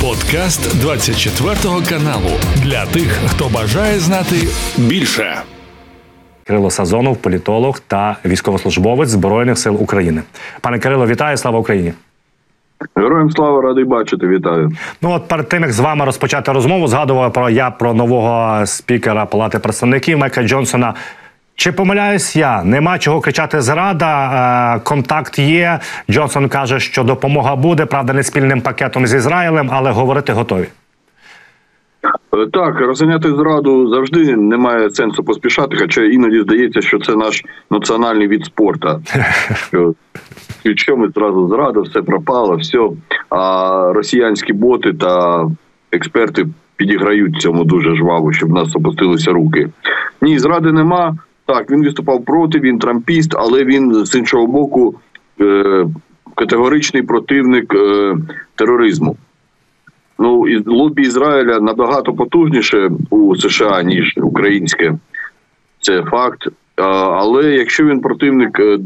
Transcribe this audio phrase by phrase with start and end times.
[0.00, 1.54] Подкаст 24
[1.88, 4.36] каналу для тих, хто бажає знати
[4.78, 5.34] більше.
[6.44, 10.22] Кирило Сазонов, політолог та військовослужбовець Збройних сил України.
[10.60, 11.36] Пане Кирило, вітаю!
[11.36, 11.92] Слава Україні!
[12.96, 14.72] Героям слава радий бачити, вітаю.
[15.02, 19.26] Ну от перед тим як з вами розпочати розмову, згадував про я про нового спікера
[19.26, 20.94] Палати представників Майка Джонсона.
[21.60, 22.64] Чи помиляюсь я?
[22.64, 24.76] Нема чого кричати зрада.
[24.76, 25.80] Е, контакт є.
[26.10, 30.66] Джонсон каже, що допомога буде, правда, не спільним пакетом з Ізраїлем, але говорити готові.
[32.34, 38.28] Е, Так, розганяти зраду завжди немає сенсу поспішати, хоча іноді здається, що це наш національний
[38.28, 39.02] від спорту.
[39.68, 39.94] Що,
[40.76, 42.88] що ми зразу зрада, все пропало, все.
[43.30, 45.44] А росіянські боти та
[45.92, 46.46] експерти
[46.76, 49.68] підіграють цьому дуже жваво, щоб в нас опустилися руки.
[50.20, 51.16] Ні, зради нема.
[51.50, 54.94] Так, він виступав проти, він трампіст, але він з іншого боку
[55.40, 55.86] е-
[56.34, 58.14] категоричний противник е-
[58.54, 59.16] тероризму.
[60.18, 64.94] Ну і лобі Ізраїля набагато потужніше у США ніж українське.
[65.80, 66.48] Це факт.
[66.82, 68.78] Але якщо він противник е,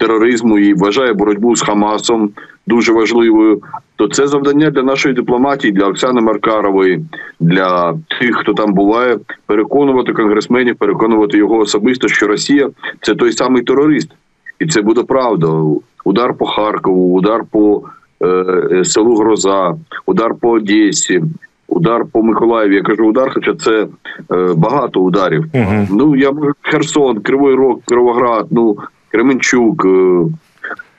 [0.00, 2.30] тероризму і вважає боротьбу з Хамасом
[2.66, 3.62] дуже важливою,
[3.96, 7.00] то це завдання для нашої дипломатії, для Оксани Маркарової,
[7.40, 13.62] для тих, хто там буває, переконувати конгресменів, переконувати його особисто, що Росія це той самий
[13.62, 14.10] терорист,
[14.58, 15.62] і це буде правда.
[16.04, 17.82] Удар по Харкову, удар по
[18.22, 19.74] е, селу Гроза,
[20.06, 21.22] удар по Одесі,
[21.68, 22.74] удар по Миколаєві.
[22.74, 23.86] Я кажу удар, хоча це
[24.32, 25.44] е, багато ударів.
[25.54, 25.86] Угу.
[25.90, 28.76] Ну я Херсон, Кривий Рог, Кривоград, ну
[29.08, 29.84] Кременчук.
[29.84, 30.24] Е,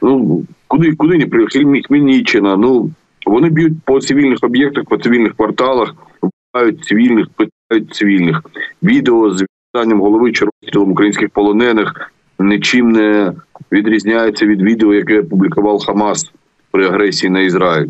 [0.02, 2.56] ну куди куди не при Хмель- Хмельниччина.
[2.56, 2.90] Ну
[3.26, 8.44] вони б'ють по цивільних об'єктах, по цивільних кварталах, вбивають цивільних, питають цивільних.
[8.84, 13.34] Відео з вітанням голови чи розстрілом українських полонених нічим не
[13.72, 16.32] відрізняється від відео, яке публікував Хамас
[16.72, 17.88] при агресії на Ізраїль.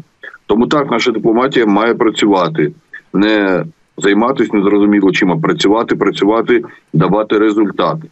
[0.49, 2.71] Тому так наша дипломатія має працювати,
[3.13, 3.65] не
[3.97, 8.07] займатися незрозуміло чим, а працювати, працювати, давати результати.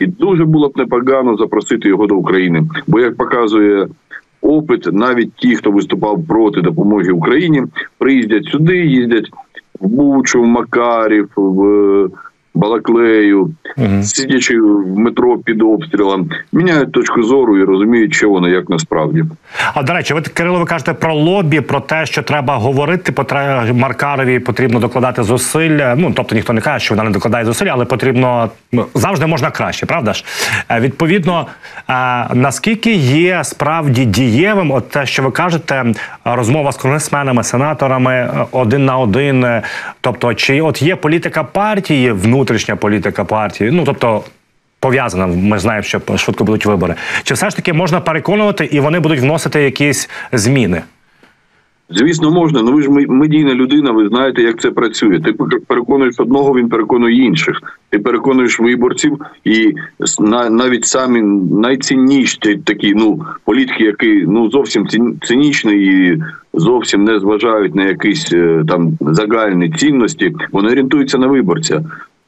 [0.00, 2.62] І дуже було б непогано запросити його до України.
[2.86, 3.88] Бо, як показує
[4.42, 7.62] опит, навіть ті, хто виступав проти допомоги Україні,
[7.98, 9.30] приїздять сюди, їздять
[9.80, 12.08] в Бучу, в Макарів, в
[12.54, 14.02] Балаклею, Мгм.
[14.02, 19.24] сидячи в метро під обстрілом, міняють точку зору і розуміють, що воно як насправді.
[19.74, 23.12] А до речі, ви Кирило, ви кажете про лобі, про те, що треба говорити.
[23.12, 25.94] Потре Маркарові потрібно докладати зусиль.
[25.96, 29.50] Ну тобто ніхто не каже, що вона не докладає зусиль, але потрібно ну, завжди можна
[29.50, 30.24] краще, правда ж?
[30.70, 31.46] Е, Відповідно,
[31.90, 31.92] е,
[32.34, 35.84] наскільки є справді дієвим, от те, що ви кажете,
[36.24, 39.46] розмова з конгресменами, сенаторами е, один на один.
[40.00, 42.12] Тобто, чи от є політика партії,
[42.44, 43.70] внутрішня політика партії?
[43.70, 44.24] Ну тобто.
[44.80, 46.94] Пов'язана, ми знаємо, що швидко будуть вибори.
[47.22, 50.82] Чи все ж таки можна переконувати, і вони будуть вносити якісь зміни?
[51.90, 52.62] Звісно, можна.
[52.62, 55.20] Ну ви ж медійна людина, ви знаєте, як це працює.
[55.20, 55.32] Ти
[55.68, 57.62] переконуєш одного, він переконує інших.
[57.90, 59.72] Ти переконуєш виборців, і
[60.50, 61.22] навіть самі
[61.60, 66.22] найцінніші такі ну політики, які ну зовсім цин- цинічні і
[66.54, 71.82] зовсім не зважають на якісь е, там загальні цінності, вони орієнтуються на виборця.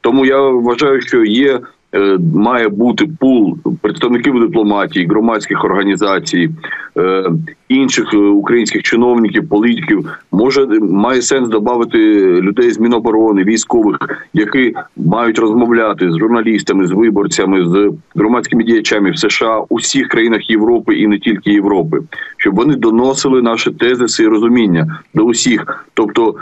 [0.07, 1.59] Тому я вважаю, що є.
[1.95, 6.49] е, Має бути пул представників дипломатії, громадських організацій,
[6.97, 7.23] е,
[7.69, 10.09] інших е, українських чиновників, політиків.
[10.31, 11.97] Може має сенс додати
[12.41, 13.97] людей з Міноборони, військових,
[14.33, 20.49] які мають розмовляти з журналістами, з виборцями, з громадськими діячами в США, у всіх країнах
[20.49, 21.97] Європи і не тільки Європи,
[22.37, 26.35] щоб вони доносили наші тезиси і розуміння до усіх, тобто.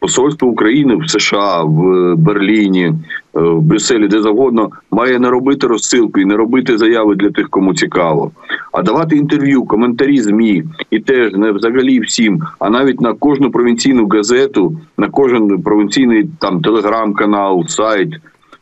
[0.00, 2.94] Е, Посольство України в США, в Берліні, е,
[3.34, 7.74] в Брюсселі, де завгодно, має не робити розсилку і не робити заяви для тих, кому
[7.74, 8.30] цікаво,
[8.72, 14.08] а давати інтерв'ю, коментарі змі і теж не взагалі всім, а навіть на кожну провінційну
[14.08, 18.08] газету, на кожен провінційний там телеграм-канал, сайт,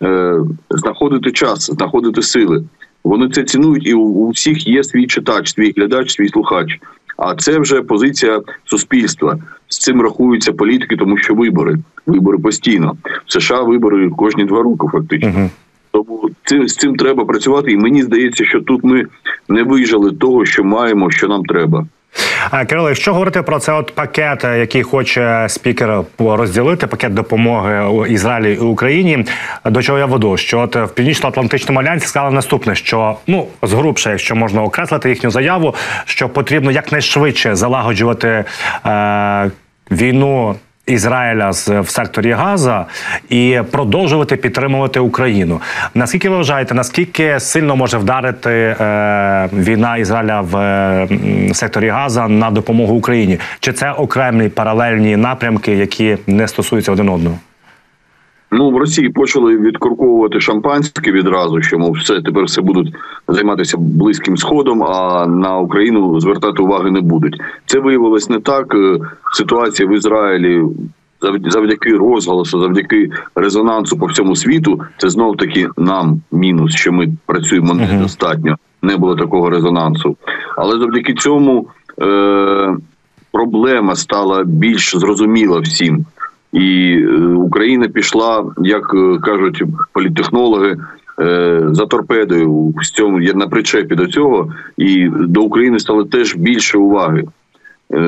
[0.02, 0.34] е,
[0.70, 2.64] знаходити час, знаходити сили.
[3.04, 6.80] Вони це цінують, і у всіх є свій читач, свій глядач, свій слухач.
[7.18, 9.38] А це вже позиція суспільства.
[9.68, 11.76] З цим рахуються політики, тому що вибори.
[12.06, 12.96] Вибори постійно.
[13.26, 15.32] В США вибори кожні два роки, фактично.
[15.36, 15.50] Угу.
[15.90, 17.72] Тому цим, з цим треба працювати.
[17.72, 19.06] І мені здається, що тут ми
[19.48, 21.86] не вижили того, що маємо, що нам треба.
[22.68, 28.54] Кирило, якщо говорити про це, от пакет, е, який хоче спікер розділити, пакет допомоги Ізраїлі
[28.54, 29.24] і Україні,
[29.64, 30.36] до чого я веду?
[30.36, 35.74] Що от в північно-атлантичному альянсі сказали наступне: що ну згрубше, якщо можна окреслити їхню заяву,
[36.04, 38.44] що потрібно якнайшвидше залагоджувати
[38.86, 39.50] е,
[39.90, 40.54] війну
[40.88, 42.86] Ізраїля в секторі Газа
[43.28, 45.60] і продовжувати підтримувати Україну.
[45.94, 51.08] Наскільки ви вважаєте, наскільки сильно може вдарити е, війна Ізраїля в е,
[51.54, 53.38] секторі Газа на допомогу Україні?
[53.60, 57.38] Чи це окремі паралельні напрямки, які не стосуються один одного?
[58.50, 62.94] Ну в Росії почали відкурковувати шампанське відразу, що мов все тепер все будуть
[63.28, 67.40] займатися близьким сходом, а на Україну звертати уваги не будуть.
[67.66, 68.74] Це виявилось не так.
[68.74, 68.98] Е,
[69.32, 70.62] ситуація в Ізраїлі
[71.46, 74.80] завдяки розголосу, завдяки резонансу по всьому світу.
[74.96, 78.56] Це знов таки нам мінус, що ми працюємо недостатньо.
[78.82, 80.16] Не було такого резонансу,
[80.56, 81.66] але завдяки цьому
[82.02, 82.76] е-
[83.32, 86.04] проблема стала більш зрозуміла всім.
[86.52, 89.62] І е, Україна пішла, як е, кажуть
[89.92, 90.76] політтехнологи,
[91.20, 96.78] е, за торпедою в цьому на причепі до цього, і до України стало теж більше
[96.78, 97.24] уваги.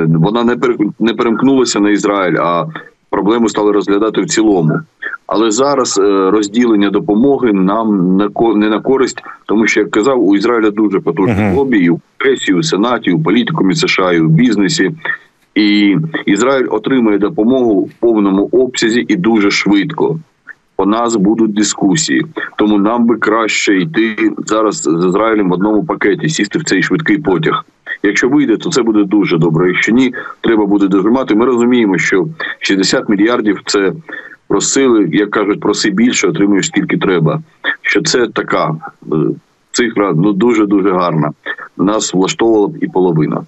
[0.07, 0.57] Вона
[1.01, 2.67] не перемкнулася на Ізраїль, а
[3.11, 4.81] проблему стали розглядати в цілому.
[5.27, 8.17] Але зараз розділення допомоги нам
[8.57, 12.51] не на користь, тому що як казав, у Ізраїля дуже потужне лобі і у пресі,
[12.51, 14.91] і у сенаті, у політикумі США, і у бізнесі.
[15.55, 20.19] І Ізраїль отримає допомогу в повному обсязі і дуже швидко.
[20.77, 22.27] По нас будуть дискусії,
[22.57, 27.19] тому нам би краще йти зараз з Ізраїлем в одному пакеті, сісти в цей швидкий
[27.19, 27.65] потяг.
[28.03, 29.69] Якщо вийде, то це буде дуже добре.
[29.69, 31.35] Якщо ні, треба буде дожимати.
[31.35, 32.27] Ми розуміємо, що
[32.59, 33.93] 60 мільярдів це
[34.49, 37.43] просили, як кажуть, проси більше, отримуєш скільки треба.
[37.83, 38.77] Що це така
[39.13, 39.17] е,
[39.73, 41.31] цифра ну дуже дуже гарна.
[41.77, 43.43] Нас влаштовувала б і половина.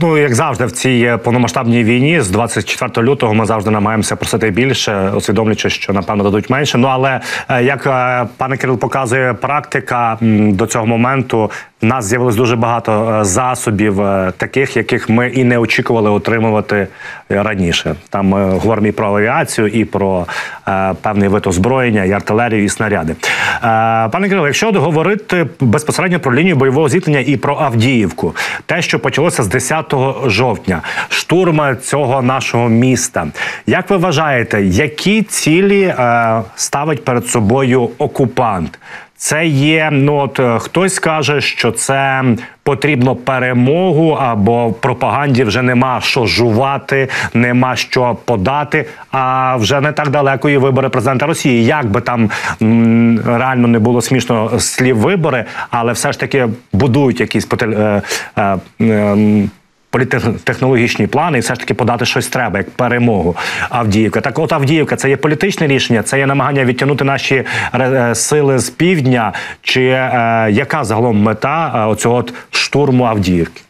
[0.00, 5.12] Ну як завжди, в цій повномасштабній війні з 24 лютого ми завжди намагаємося просити більше,
[5.16, 6.78] усвідомлюючи, що напевно дадуть менше.
[6.78, 11.50] Ну але е, як е, пане Кирил показує практика до цього моменту,
[11.82, 13.96] в нас з'явилось дуже багато е, засобів,
[14.36, 16.88] таких, яких ми і не очікували отримувати
[17.28, 17.94] раніше.
[18.10, 20.26] Там ми говоримо і про авіацію, і про
[20.68, 23.12] е, певний вид озброєння, і артилерію, і снаряди.
[23.12, 23.16] Е,
[24.08, 28.34] пане Кирило, якщо говорити безпосередньо про лінію бойового зіткнення і про Авдіївку,
[28.66, 29.94] те, що почалося з 10
[30.26, 33.26] жовтня, штурма цього нашого міста.
[33.66, 38.78] Як ви вважаєте, які цілі е, ставить перед собою окупант?
[39.16, 42.24] Це є ну от е, хтось каже, що це
[42.62, 48.86] потрібно перемогу, або пропаганді вже нема що жувати, нема що подати.
[49.10, 51.64] А вже не так далеко і вибори президента Росії.
[51.64, 52.30] Як би там
[52.62, 58.02] м, реально не було смішно слів вибори, але все ж таки будують якісь е,
[58.36, 59.16] е, е,
[59.96, 63.36] політехнологічні плани, і все ж таки подати щось треба як перемогу
[63.70, 64.20] Авдіївка.
[64.20, 67.44] Так, от Авдіївка, це є політичне рішення, це є намагання відтягнути наші
[67.74, 69.32] е, сили з півдня.
[69.62, 73.62] Чи е, яка загалом мета е, оцього от штурму Авдіївки?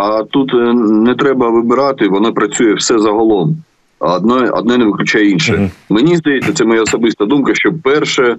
[0.00, 3.56] А тут е, не треба вибирати, воно працює все загалом.
[3.98, 5.70] Одне одне не виключає інше.
[5.88, 7.54] Мені здається, це моя особиста думка.
[7.54, 8.36] Що перше,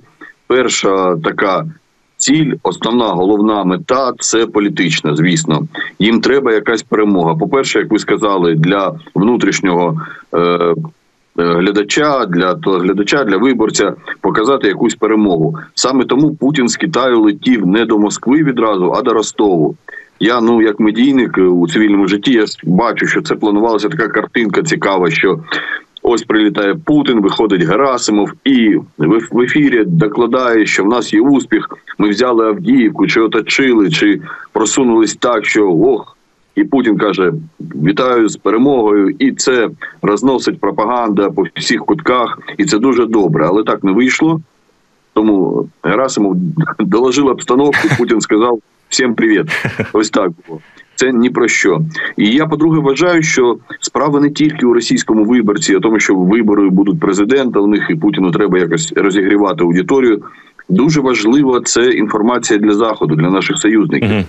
[0.48, 1.66] перша така
[2.22, 5.16] ціль, основна головна мета це політична.
[5.16, 5.68] Звісно,
[6.00, 7.36] їм треба якась перемога.
[7.36, 10.02] По перше, як ви сказали, для внутрішнього.
[10.34, 10.74] Е,
[11.36, 15.58] Глядача для того глядача для виборця показати якусь перемогу.
[15.74, 19.76] Саме тому Путін з Китаю летів не до Москви відразу, а до Ростову.
[20.20, 25.12] Я ну як медійник у цивільному житті я бачу, що це планувалася така картинка цікава,
[25.12, 25.40] що
[26.04, 28.76] Ось прилітає Путін, виходить Герасимов, і
[29.32, 31.70] в ефірі докладає, що в нас є успіх.
[31.98, 34.22] Ми взяли Авдіївку, чи оточили, чи
[34.52, 36.18] просунулись так, що ох.
[36.56, 39.70] І Путін каже: вітаю з перемогою, і це
[40.02, 43.46] розносить пропаганда по всіх кутках, і це дуже добре.
[43.48, 44.42] Але так не вийшло.
[45.14, 46.36] Тому Герасимов
[46.80, 47.88] доложив обстановку.
[47.98, 49.46] Путін сказав: всім привіт.
[49.94, 50.62] Ось так було
[51.02, 51.82] це ні про що.
[52.18, 56.70] І я по-друге вважаю, що справа не тільки у російському виборці, а тому, що вибори
[56.70, 57.60] будуть президента.
[57.60, 60.24] У них і Путіну треба якось розігрівати аудиторію.
[60.70, 64.10] Дуже важлива це інформація для заходу, для наших союзників.
[64.10, 64.26] -huh.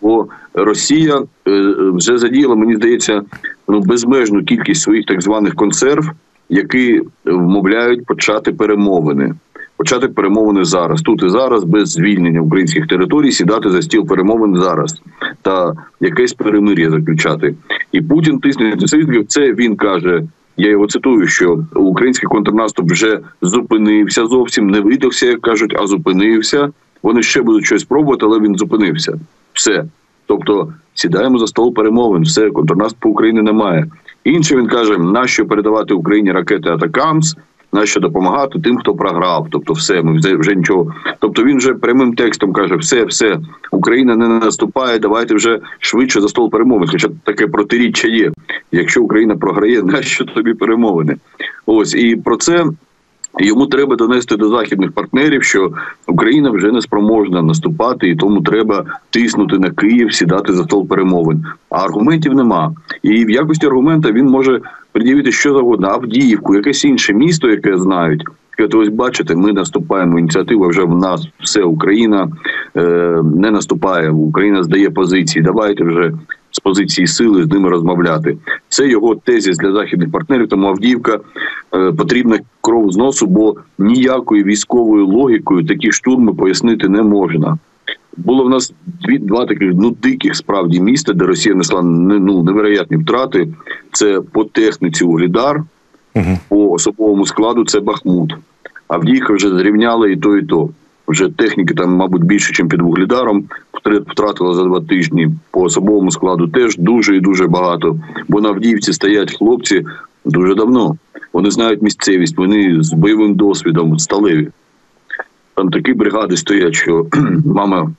[0.00, 3.22] Бо Росія е, вже задіяла, мені здається,
[3.68, 6.10] ну безмежну кількість своїх так званих консерв,
[6.48, 9.34] які вмовляють почати перемовини
[9.76, 15.02] почати перемовини зараз, тут і зараз, без звільнення українських територій, сідати за стіл перемовин зараз
[15.42, 17.54] та якесь перемир'я заключати.
[17.92, 19.26] І Путін тисне на союзників.
[19.26, 20.22] Це він каже.
[20.58, 26.70] Я його цитую, що український контрнаступ вже зупинився зовсім, не видався, як кажуть, а зупинився.
[27.02, 29.18] Вони ще будуть щось пробувати, але він зупинився.
[29.52, 29.84] Все.
[30.26, 33.86] Тобто сідаємо за стол перемовин, все контрнаступу України немає.
[34.24, 37.36] Інше він каже: нащо передавати Україні ракети Атакамс,
[37.76, 39.46] нащо допомагати тим, хто програв.
[39.50, 40.94] Тобто, все, ми вже, нічого.
[41.18, 43.38] Тобто він вже прямим текстом каже: все, все,
[43.70, 46.88] Україна не наступає, давайте вже швидше за стол перемовин.
[46.88, 48.32] Хоча таке протиріччя є.
[48.72, 51.16] Якщо Україна програє, нащо тобі перемовини?
[51.66, 52.64] Ось і про це.
[53.38, 55.72] Йому треба донести до західних партнерів, що
[56.06, 61.44] Україна вже не спроможна наступати, і тому треба тиснути на Київ, сідати за стол перемовин.
[61.70, 62.74] А аргументів нема.
[63.02, 64.60] І в якості аргумента він може
[64.92, 68.24] пред'явити що завгодно, Авдіївку, якесь інше місто, яке знають.
[68.56, 70.18] Сказати, ось бачите, ми наступаємо.
[70.18, 72.28] Ініціатива вже в нас все Україна
[72.76, 72.80] е,
[73.36, 74.10] не наступає.
[74.10, 75.42] Україна здає позиції.
[75.42, 76.12] Давайте вже
[76.50, 78.36] з позиції сили з ними розмовляти.
[78.68, 80.48] Це його тезіс для західних партнерів.
[80.48, 81.18] Тому Авдіївка
[81.74, 87.58] е, потрібна кров з носу, бо ніякою військовою логікою такі штурми пояснити не можна.
[88.16, 92.96] Було в нас дві два таких ну диких справді міста, де Росія несла ну невероятні
[92.96, 93.48] втрати.
[93.92, 95.62] Це по техніці Углідар,
[96.16, 96.38] угу.
[96.48, 98.36] по особовому складу це Бахмут.
[98.88, 100.70] Авдіївка вже зрівняла і то, і то.
[101.08, 103.44] Вже техніки там, мабуть, більше, ніж під Вуглідаром.
[104.10, 106.48] Втратила за два тижні по особовому складу.
[106.48, 107.98] Теж дуже і дуже багато.
[108.28, 109.84] Бо на Авдіївці стоять хлопці
[110.24, 110.96] дуже давно.
[111.32, 114.48] Вони знають місцевість, вони з бойовим досвідом сталеві.
[115.54, 117.06] Там такі бригади стоять, що
[117.44, 117.90] мама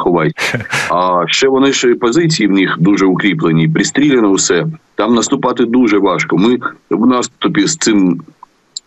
[0.00, 0.32] ховай.
[0.90, 4.66] А ще вони ж позиції в них дуже укріплені, пристріляно все.
[4.94, 6.36] Там наступати дуже важко.
[6.36, 6.58] Ми
[6.90, 8.20] в наступі з цим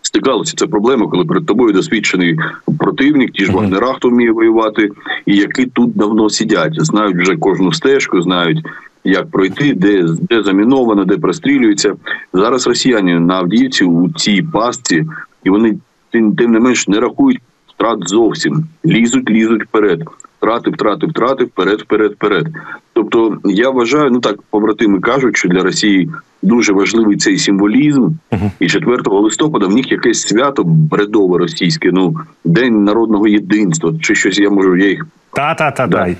[0.01, 0.53] стикалися.
[0.58, 2.38] Це проблема, коли перед тобою досвідчений
[2.79, 4.89] противник, ті ж вагнера, хто вміє воювати,
[5.25, 8.65] і які тут давно сидять, знають вже кожну стежку, знають.
[9.05, 11.96] Як пройти, де де заміновано, де прострілюється
[12.34, 12.67] зараз.
[12.67, 15.05] Росіяни на Авдіївці у цій пастці,
[15.43, 15.77] і вони
[16.12, 18.65] тим, тим не менш не рахують втрат зовсім.
[18.86, 20.03] Лізуть, лізуть вперед.
[20.44, 22.48] Втрати, втрати, втрати, вперед, вперед, вперед.
[22.94, 26.10] Тобто, я вважаю, ну так побратими кажуть, що для Росії
[26.42, 28.04] дуже важливий цей символізм.
[28.04, 28.52] Uh-huh.
[28.60, 34.40] І 4 листопада в них якесь свято бредове російське, ну день народного єдинства, чи щось
[34.40, 36.18] я можу я їх та-та-та дай.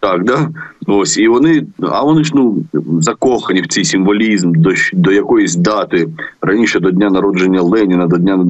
[0.00, 0.48] Так, да
[0.86, 2.64] ось і вони, а вони ж ну
[3.00, 6.08] закохані в цей символізм до до якоїсь дати
[6.42, 8.44] раніше до дня народження Леніна, до дня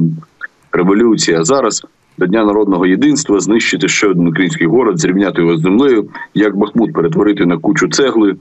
[0.73, 1.37] революції.
[1.37, 1.87] А зараз
[2.19, 6.93] до Дня народного єдинства знищити ще один український город, зрівняти його з землею, як Бахмут
[6.93, 8.37] перетворити на кучу цегли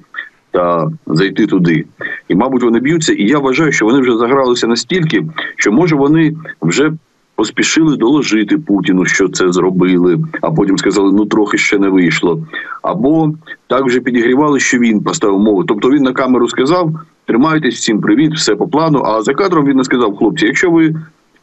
[0.51, 1.85] та зайти туди.
[2.27, 3.13] І, мабуть, вони б'ються.
[3.13, 6.93] І я вважаю, що вони вже загралися настільки, що може вони вже.
[7.37, 12.47] Поспішили доложити Путіну, що це зробили, а потім сказали, ну трохи ще не вийшло.
[12.81, 13.33] Або
[13.67, 15.63] так вже підігрівали, що він поставив мову.
[15.63, 16.91] Тобто він на камеру сказав:
[17.25, 19.03] тримайтесь, всім привіт, все по плану.
[19.05, 20.95] А за кадром він не сказав, хлопці, якщо ви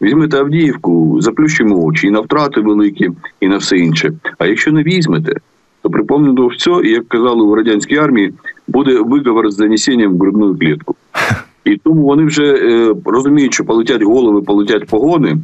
[0.02, 4.12] Візьмете Авдіївку, заплющимо очі і на втрати великі, і на все інше.
[4.38, 5.34] А якщо не візьмете,
[5.82, 8.32] то припомню все, і як казали у радянській армії,
[8.68, 10.94] буде виговор з занесенням в грудну клітку.
[11.64, 15.36] І тому вони вже е, розуміють, що полетять голови, полетять погони,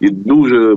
[0.00, 0.76] і дуже е,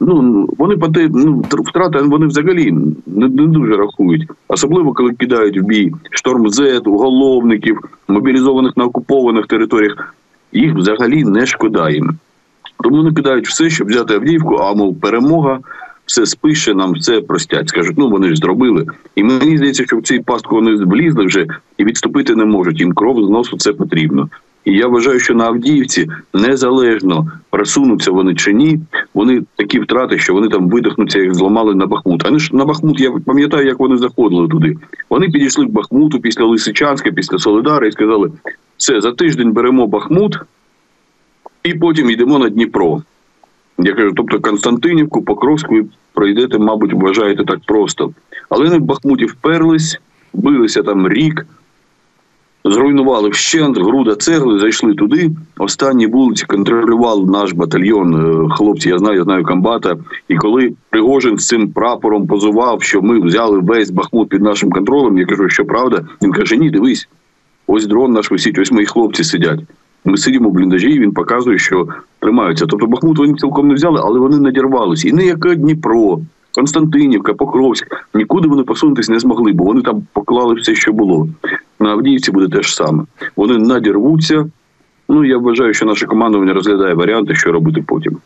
[0.00, 0.76] ну вони
[1.10, 2.72] ну, втрати вони взагалі
[3.06, 9.46] не, не дуже рахують, особливо коли кидають в бій шторм З, уголовників, мобілізованих на окупованих
[9.46, 10.14] територіях.
[10.52, 12.18] Їх взагалі не шкода їм.
[12.82, 15.58] Тому вони кидають все, щоб взяти Авдіївку, а мов перемога.
[16.06, 17.68] Все спише, нам все простять.
[17.68, 18.86] Скажуть, ну вони ж зробили.
[19.16, 21.46] І мені здається, що в цій пастку вони влізли вже
[21.78, 22.80] і відступити не можуть.
[22.80, 24.28] Їм кров з носу це потрібно.
[24.64, 28.80] І я вважаю, що на Авдіївці незалежно просунуться вони чи ні,
[29.14, 32.26] вони такі втрати, що вони там видихнуться, як зламали на Бахмут.
[32.26, 34.76] А ж на Бахмут, я пам'ятаю, як вони заходили туди.
[35.10, 38.30] Вони підійшли к Бахмуту після Лисичанська, після Солидара і сказали:
[38.76, 40.38] все за тиждень беремо Бахмут
[41.64, 43.02] і потім йдемо на Дніпро.
[43.78, 45.74] Я кажу, тобто Константинівку, Покровську
[46.12, 48.12] пройдете, мабуть, вважаєте так просто.
[48.48, 50.00] Але вони в Бахмуті вперлись,
[50.32, 51.46] билися там рік,
[52.64, 55.30] зруйнували вщент, груда цегли, зайшли туди.
[55.58, 58.14] Останні вулиці контролював наш батальйон.
[58.14, 59.96] Е, хлопці, я знаю, я знаю комбата.
[60.28, 65.18] І коли Пригожин з цим прапором позував, що ми взяли весь Бахмут під нашим контролем,
[65.18, 67.08] я кажу, що правда, він каже: Ні, дивись,
[67.66, 69.60] ось дрон наш висить, ось мої хлопці сидять.
[70.04, 71.88] Ми сидимо в бліндажі, і він показує, що
[72.20, 72.66] тримаються.
[72.66, 75.08] Тобто Бахмут вони цілком не взяли, але вони надірвалися.
[75.08, 76.20] І не яке Дніпро,
[76.54, 77.86] Константинівка, Покровськ.
[78.14, 81.28] Нікуди вони посунутись не змогли, бо вони там поклали все, що було.
[81.80, 83.04] На Авдіївці буде те ж саме.
[83.36, 84.46] Вони надірвуться.
[85.08, 88.16] Ну я вважаю, що наше командування розглядає варіанти, що робити потім.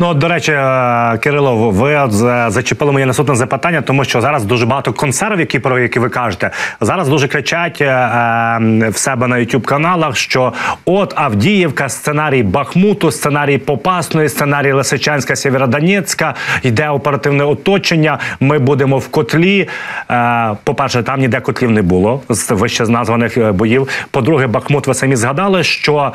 [0.00, 2.12] Ну от, до речі, е, Кирило, ви от
[2.52, 6.50] зачепили моє наступне запитання, тому що зараз дуже багато консервів, які про які ви кажете,
[6.80, 10.52] зараз дуже кричать е, е в себе на youtube каналах, що
[10.84, 18.18] от Авдіївка, сценарій Бахмуту, сценарій Попасної, сценарій Лисичанська, Сєвєродонецька, йде оперативне оточення.
[18.40, 19.68] Ми будемо в котлі.
[20.10, 23.88] Е, По перше, там ніде котлів не було з вище названих е, боїв.
[24.10, 26.12] По друге, Бахмут, ви самі згадали, що.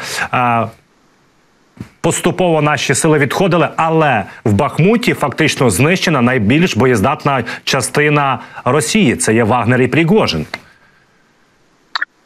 [2.02, 9.16] Поступово наші сили відходили, але в Бахмуті фактично знищена найбільш боєздатна частина Росії.
[9.16, 10.46] Це є Вагнер і Пригожин.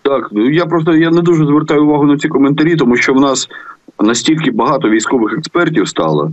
[0.02, 3.50] Так, я просто я не дуже звертаю увагу на ці коментарі, тому що в нас
[4.00, 6.32] настільки багато військових експертів стало.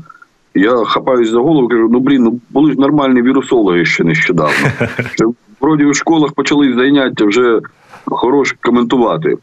[0.54, 4.68] Я хапаюсь за голову, кажу: ну блін, ну були ж нормальні вірусологи ще нещодавно.
[5.60, 7.60] Вроді у школах почали заняття вже
[8.04, 9.36] хорош коментувати.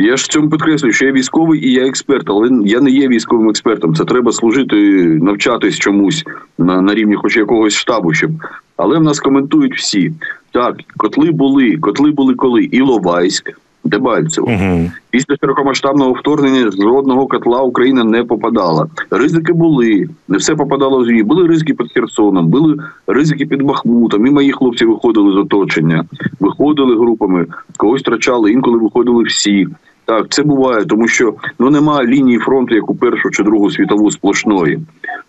[0.00, 3.08] Я ж в цьому підкреслюю, що я військовий і я експерт, але я не є
[3.08, 3.94] військовим експертом.
[3.94, 6.24] Це треба служити, навчатись чомусь
[6.58, 8.30] на на рівні хоч якогось штабу, щоб
[8.76, 10.12] але в нас коментують всі.
[10.52, 13.52] Так, котли були, котли були коли Іловайськ,
[13.84, 14.46] Дебальцево.
[14.46, 14.90] Угу.
[15.10, 18.86] Після широкомасштабного вторгнення жодного котла Україна не попадала.
[19.10, 21.22] Ризики були, не все попадало в змі.
[21.22, 22.76] Були ризики під Херсоном, були
[23.06, 24.26] ризики під Бахмутом.
[24.26, 26.04] І мої хлопці виходили з оточення,
[26.40, 29.68] виходили групами, когось втрачали, інколи виходили всі.
[30.10, 34.10] Так, це буває, тому що ну немає лінії фронту, як у першу чи другу світову
[34.10, 34.80] сплошної.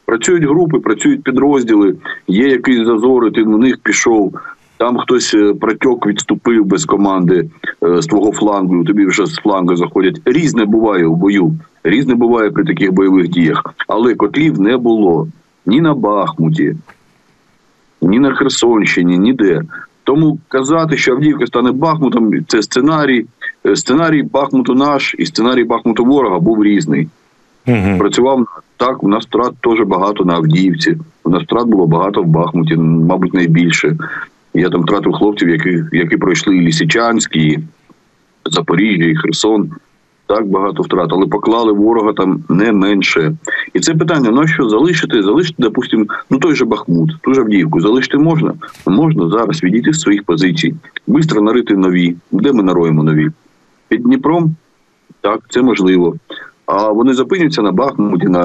[0.06, 1.96] Працюють групи, працюють підрозділи,
[2.28, 4.34] є якийсь зазор, ти в них пішов.
[4.78, 7.50] Там хтось е, протьок відступив без команди
[7.84, 8.84] е, з твого флангу.
[8.84, 10.22] Тобі вже з флангу заходять.
[10.26, 13.64] Різне буває у бою, різне буває при таких бойових діях.
[13.88, 15.28] Але котлів не було
[15.66, 16.76] ні на Бахмуті,
[18.02, 19.62] ні на Херсонщині, ніде.
[20.04, 23.26] Тому казати, що Авдіївка стане Бахмутом, це сценарій.
[23.66, 27.08] Е, сценарій Бахмуту наш і сценарій Бахмуту ворога був різний.
[27.68, 27.98] Угу.
[28.00, 28.46] Працював
[28.78, 29.04] так.
[29.04, 30.98] У нас втрат теж багато на Авдіївці.
[31.24, 33.98] У нас втрат було багато в Бахмуті, мабуть, найбільше.
[34.54, 37.60] Я там втратив хлопців, які які пройшли і Лісичанськ, і
[38.46, 39.72] Запоріжжя, і Херсон.
[40.28, 43.34] Так багато втрат, але поклали ворога там не менше.
[43.74, 45.24] І це питання: на що залишити?
[45.24, 47.82] Залишити, допустимо, ну той же Бахмут, ту же Авдіївку.
[47.82, 48.54] Залишити можна?
[48.88, 50.76] Можна зараз відійти з своїх позицій,
[51.06, 52.16] швидко нарити нові.
[52.32, 53.30] Де ми нароємо нові?
[53.92, 54.56] Під Дніпром?
[55.22, 56.16] Так, це можливо.
[56.66, 58.42] А вони зупиняться на Бахмуті, на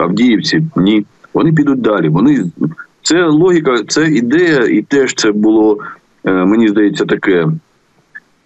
[0.00, 0.62] Авдіївці?
[0.76, 1.06] Ні.
[1.34, 2.08] Вони підуть далі.
[2.08, 2.44] Вони
[3.02, 5.78] це логіка, це ідея, і теж це було,
[6.24, 7.48] е, мені здається, таке.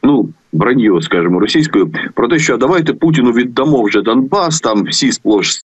[0.03, 5.61] Ну, браньо, скажімо, російською, про те, що давайте Путіну віддамо вже Донбас, там всі сплош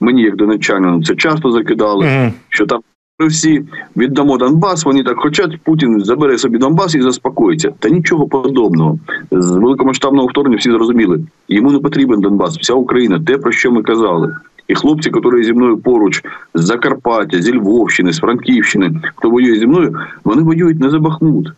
[0.00, 2.32] мені, як донеччанину, це часто закидали, mm-hmm.
[2.48, 2.80] що там
[3.26, 3.64] всі
[3.96, 7.72] віддамо Донбас, вони так хочуть, Путін забере собі Донбас і заспокоїться.
[7.78, 8.98] Та нічого подобного.
[9.30, 11.20] З великомасштабного вторгнення всі зрозуміли.
[11.48, 14.36] Йому не потрібен Донбас, вся Україна, те, про що ми казали.
[14.68, 16.22] І хлопці, які зі мною поруч
[16.54, 21.52] з Закарпаття, зі Львовщини, з Франківщини, хто воює зі мною, вони воюють не за Бахмут.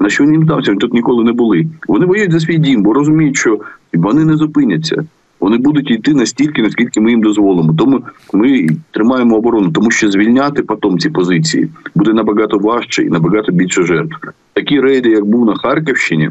[0.00, 1.66] На що їм дався, тут ніколи не були.
[1.88, 3.60] Вони воюють за свій дім, бо розуміють, що
[3.94, 5.04] вони не зупиняться.
[5.40, 7.74] Вони будуть йти настільки, наскільки ми їм дозволимо.
[7.78, 13.52] Тому ми тримаємо оборону, тому що звільняти потім ці позиції буде набагато важче і набагато
[13.52, 14.16] більше жертв.
[14.52, 16.30] Такі рейди, як був на Харківщині,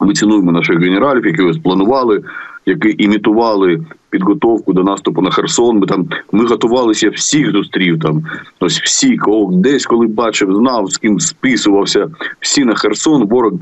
[0.00, 2.22] ми цінуємо наших генералів, які планували,
[2.66, 5.78] які імітували підготовку до наступу на Херсон.
[5.78, 8.00] Ми там ми готувалися всіх зустрів.
[8.00, 8.24] Там
[8.60, 12.10] ось всі, кого десь коли бачив, знав з ким списувався.
[12.40, 13.24] Всі на Херсон.
[13.24, 13.52] Ворог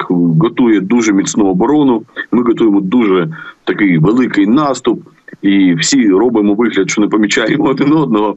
[0.40, 2.02] готує дуже міцну оборону.
[2.32, 3.28] Ми готуємо дуже
[3.64, 5.02] такий великий наступ,
[5.42, 8.36] і всі робимо вигляд, що не помічаємо один одного.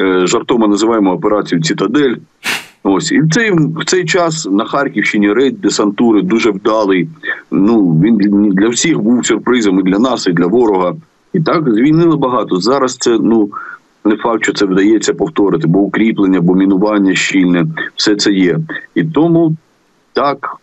[0.00, 2.14] Е, жартома називаємо операцію Цитадель.
[2.82, 7.08] Ось і в цей в цей час на Харківщині рейд десантури дуже вдалий.
[7.50, 10.94] Ну він для всіх був сюрпризом і для нас, і для ворога.
[11.32, 12.60] І так звільнили багато.
[12.60, 13.50] Зараз це ну
[14.04, 17.66] не факт, що це вдається повторити, бо укріплення, бо мінування щільне,
[17.96, 18.58] все це є.
[18.94, 19.56] І тому
[20.12, 20.56] так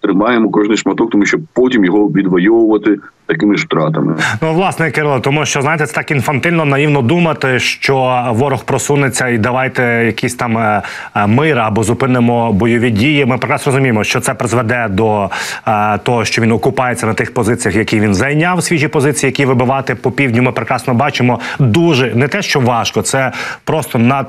[0.00, 4.16] тримаємо кожний шматок, тому що потім його відвоювати такими ж втратами.
[4.42, 9.38] Ну власне Кирило, тому що знаєте, це так інфантильно наївно думати, що ворог просунеться і
[9.38, 10.82] давайте якісь там е,
[11.16, 13.26] е, мир або зупинимо бойові дії.
[13.26, 15.30] Ми прекрасно розуміємо, що це призведе до
[15.66, 19.94] е, того, що він окупається на тих позиціях, які він зайняв свіжі позиції, які вибивати
[19.94, 20.42] по півдню.
[20.42, 23.32] Ми прекрасно бачимо дуже не те, що важко, це
[23.64, 24.28] просто над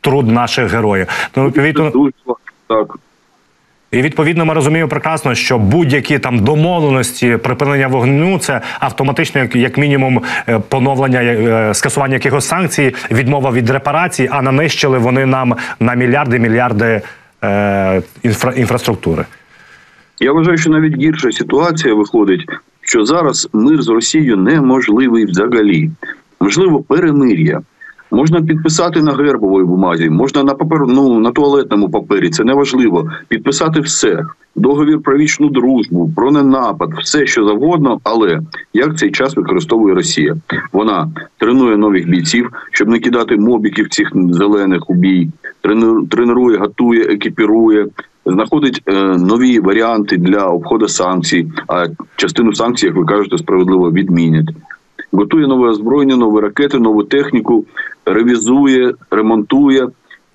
[0.00, 1.06] труд наших героїв.
[1.36, 1.92] Ну відповідно
[2.68, 2.98] так.
[3.90, 9.78] І відповідно ми розуміємо прекрасно, що будь-які там домовленості припинення вогню це автоматично, як, як
[9.78, 15.94] мінімум, е, поновлення е, скасування якихось санкцій, відмова від репарацій, а нанищили вони нам на
[15.94, 17.02] мільярди мільярди
[17.44, 19.24] е, інфра, інфраструктури.
[20.20, 22.44] Я вважаю, що навіть гірша ситуація виходить,
[22.80, 25.90] що зараз мир з Росією неможливий взагалі,
[26.40, 27.60] можливо, перемир'я.
[28.10, 32.30] Можна підписати на гербовій бумазі, можна на папер, ну, на туалетному папері.
[32.30, 33.10] Це не важливо.
[33.28, 34.24] Підписати все.
[34.56, 38.00] Договір про вічну дружбу, про ненапад, все що завгодно.
[38.04, 38.40] Але
[38.72, 40.36] як цей час використовує Росія?
[40.72, 45.30] Вона тренує нових бійців, щоб не кидати мобіків цих зелених у бій,
[46.10, 47.86] тренує, готує, екіпірує.
[48.26, 54.48] Знаходить е, нові варіанти для обходу санкцій, а частину санкцій, як ви кажете, справедливо відмінять.
[55.12, 57.64] Готує нове озброєння, нові ракети, нову техніку,
[58.06, 59.88] ревізує, ремонтує.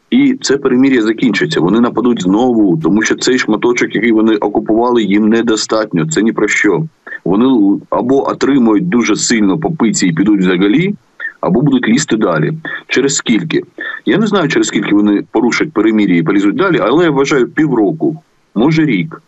[0.09, 1.59] І це перемір'я закінчиться.
[1.59, 6.07] Вони нападуть знову, тому що цей шматочок, який вони окупували, їм недостатньо.
[6.09, 6.83] Це ні про що.
[7.25, 10.95] Вони або отримують дуже сильно по пиці і підуть взагалі,
[11.41, 12.53] або будуть лізти далі.
[12.87, 13.63] Через скільки?
[14.05, 18.15] Я не знаю, через скільки вони порушать перемір'я і полізуть далі, але я вважаю півроку,
[18.55, 19.21] може рік,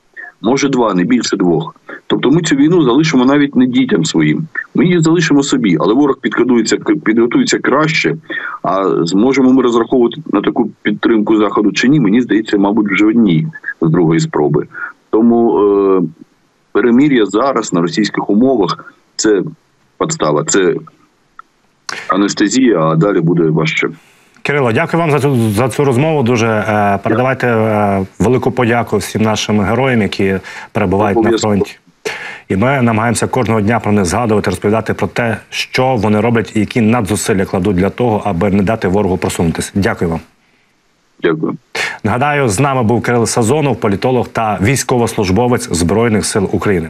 [0.43, 1.75] може два, не більше двох.
[2.07, 4.47] Тобто ми цю війну залишимо навіть не дітям своїм.
[4.75, 8.15] Ми її залишимо собі, але ворог підготується, підготується краще.
[8.63, 11.99] А зможемо ми розраховувати на таку підтримку заходу чи ні?
[11.99, 13.47] Мені здається, мабуть, вже одні
[13.81, 14.67] з другої спроби.
[15.09, 16.01] Тому е,
[16.71, 19.43] перемір'я зараз на російських умовах це
[19.97, 20.75] подстава, це
[22.09, 23.89] анестезія, а далі буде важче.
[24.43, 26.23] Кирило, дякую вам за цю за цю розмову.
[26.23, 30.37] Дуже е, передавайте е, велику подяку всім нашим героям, які
[30.71, 31.77] перебувають на фронті.
[32.49, 36.59] І ми намагаємося кожного дня про них згадувати, розповідати про те, що вони роблять і
[36.59, 39.71] які надзусилля кладуть для того, аби не дати ворогу просунутися.
[39.75, 40.19] Дякую вам.
[41.21, 41.57] Дякую.
[42.03, 46.89] Нагадаю, з нами був Кирил Сазонов, політолог та військовослужбовець Збройних сил України.